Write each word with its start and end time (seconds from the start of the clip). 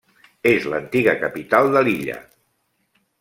És 0.51 0.63
l'antiga 0.73 1.13
capital 1.25 1.69
de 1.77 1.83
l'illa. 1.89 2.17